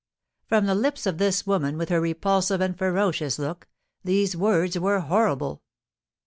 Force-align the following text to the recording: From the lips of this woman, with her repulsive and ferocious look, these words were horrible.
From 0.47 0.65
the 0.65 0.73
lips 0.73 1.05
of 1.05 1.19
this 1.19 1.45
woman, 1.45 1.77
with 1.77 1.89
her 1.89 2.01
repulsive 2.01 2.59
and 2.59 2.75
ferocious 2.75 3.37
look, 3.37 3.67
these 4.03 4.35
words 4.35 4.79
were 4.79 5.01
horrible. 5.01 5.61